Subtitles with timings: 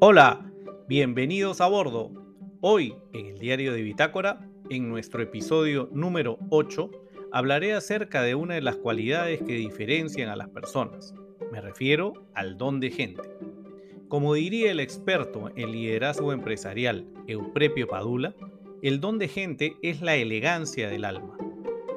[0.00, 0.50] Hola,
[0.88, 2.10] bienvenidos a bordo.
[2.60, 6.90] Hoy, en el diario de Bitácora, en nuestro episodio número 8,
[7.30, 11.14] hablaré acerca de una de las cualidades que diferencian a las personas.
[11.52, 13.22] Me refiero al don de gente.
[14.08, 18.34] Como diría el experto en liderazgo empresarial Euprepio Padula,
[18.82, 21.38] el don de gente es la elegancia del alma.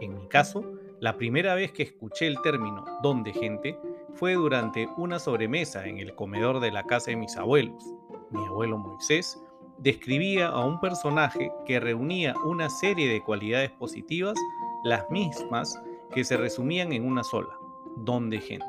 [0.00, 3.78] En mi caso, la primera vez que escuché el término don de gente
[4.14, 7.82] fue durante una sobremesa en el comedor de la casa de mis abuelos.
[8.30, 9.42] Mi abuelo Moisés
[9.78, 14.38] describía a un personaje que reunía una serie de cualidades positivas,
[14.84, 15.80] las mismas
[16.14, 17.56] que se resumían en una sola,
[18.04, 18.66] don de gente.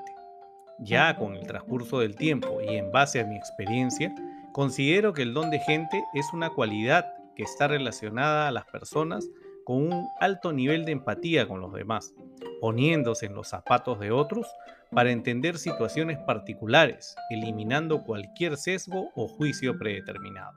[0.79, 4.15] Ya con el transcurso del tiempo y en base a mi experiencia,
[4.53, 9.27] considero que el don de gente es una cualidad que está relacionada a las personas
[9.65, 12.13] con un alto nivel de empatía con los demás,
[12.59, 14.47] poniéndose en los zapatos de otros
[14.91, 20.53] para entender situaciones particulares, eliminando cualquier sesgo o juicio predeterminado.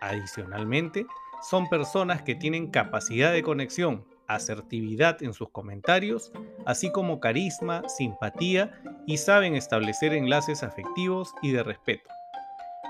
[0.00, 1.06] Adicionalmente,
[1.48, 6.32] son personas que tienen capacidad de conexión, asertividad en sus comentarios,
[6.66, 12.10] así como carisma, simpatía y saben establecer enlaces afectivos y de respeto.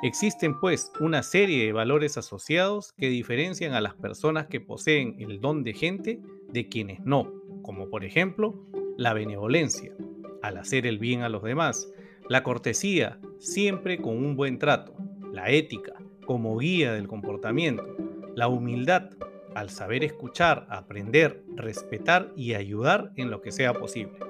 [0.00, 5.40] Existen pues una serie de valores asociados que diferencian a las personas que poseen el
[5.40, 6.20] don de gente
[6.52, 7.32] de quienes no,
[7.62, 8.54] como por ejemplo
[8.96, 9.92] la benevolencia,
[10.40, 11.92] al hacer el bien a los demás,
[12.28, 14.94] la cortesía, siempre con un buen trato,
[15.32, 15.94] la ética,
[16.26, 17.96] como guía del comportamiento,
[18.36, 19.10] la humildad,
[19.56, 24.20] al saber escuchar, aprender, respetar y ayudar en lo que sea posible,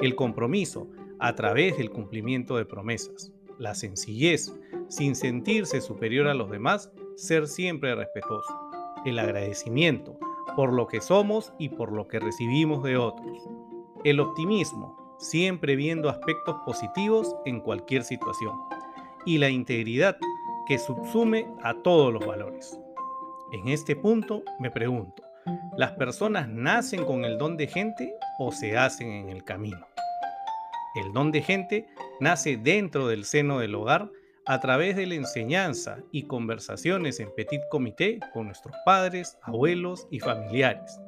[0.00, 0.88] el compromiso,
[1.20, 4.52] a través del cumplimiento de promesas, la sencillez,
[4.88, 8.52] sin sentirse superior a los demás, ser siempre respetuoso.
[9.04, 10.18] El agradecimiento
[10.56, 13.48] por lo que somos y por lo que recibimos de otros.
[14.04, 18.56] El optimismo, siempre viendo aspectos positivos en cualquier situación.
[19.24, 20.16] Y la integridad,
[20.66, 22.78] que subsume a todos los valores.
[23.52, 25.22] En este punto me pregunto,
[25.76, 29.86] ¿las personas nacen con el don de gente o se hacen en el camino?
[30.94, 31.86] El don de gente
[32.20, 34.10] nace dentro del seno del hogar
[34.44, 40.20] a través de la enseñanza y conversaciones en petit comité con nuestros padres, abuelos y
[40.20, 41.00] familiares,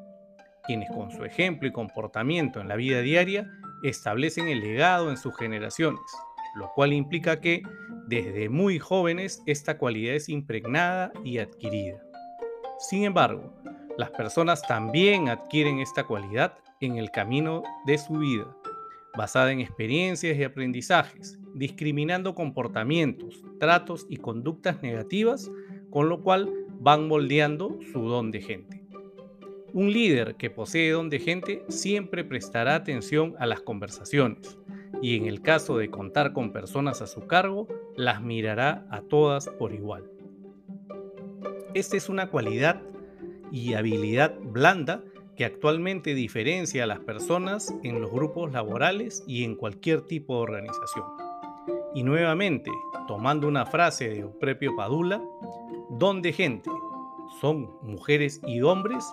[0.65, 3.51] quienes con su ejemplo y comportamiento en la vida diaria
[3.83, 6.01] establecen el legado en sus generaciones,
[6.55, 7.63] lo cual implica que
[8.07, 12.03] desde muy jóvenes esta cualidad es impregnada y adquirida.
[12.79, 13.53] Sin embargo,
[13.99, 18.47] las personas también adquieren esta cualidad en el camino de su vida
[19.17, 25.51] basada en experiencias y aprendizajes, discriminando comportamientos, tratos y conductas negativas,
[25.91, 28.85] con lo cual van moldeando su don de gente.
[29.73, 34.59] Un líder que posee don de gente siempre prestará atención a las conversaciones
[35.03, 39.49] y en el caso de contar con personas a su cargo, las mirará a todas
[39.49, 40.05] por igual.
[41.75, 42.83] Esta es una cualidad
[43.51, 45.03] y habilidad blanda
[45.37, 50.43] que actualmente diferencia a las personas en los grupos laborales y en cualquier tipo de
[50.43, 51.05] organización.
[51.95, 52.71] Y nuevamente,
[53.07, 55.23] tomando una frase de Euprepio Padula,
[55.91, 56.71] don de gente
[57.41, 59.05] son mujeres y hombres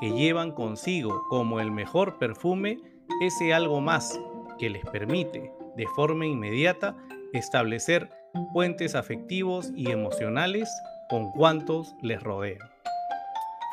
[0.00, 2.78] que llevan consigo como el mejor perfume
[3.20, 4.20] ese algo más
[4.58, 6.96] que les permite de forma inmediata
[7.32, 8.10] establecer
[8.52, 10.68] puentes afectivos y emocionales
[11.08, 12.68] con cuantos les rodean.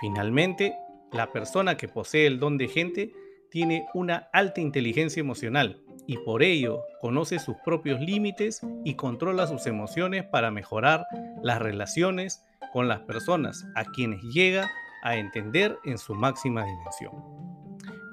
[0.02, 0.76] Finalmente,
[1.14, 3.14] la persona que posee el don de gente
[3.50, 9.68] tiene una alta inteligencia emocional y por ello conoce sus propios límites y controla sus
[9.68, 11.06] emociones para mejorar
[11.42, 12.42] las relaciones
[12.74, 14.70] con las personas a quienes llega
[15.04, 17.14] a entender en su máxima dimensión.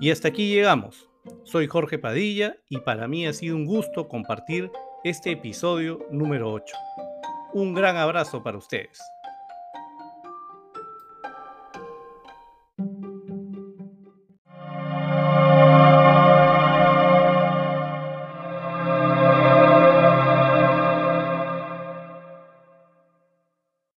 [0.00, 1.08] Y hasta aquí llegamos.
[1.44, 4.70] Soy Jorge Padilla y para mí ha sido un gusto compartir
[5.04, 6.76] este episodio número 8.
[7.54, 9.00] Un gran abrazo para ustedes.